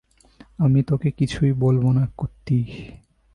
আমি 0.57 0.83
তোকে 0.83 1.09
কিছুই 1.11 1.51
বলবো 1.53 1.91
না, 1.91 2.03
কুত্তি। 2.17 2.59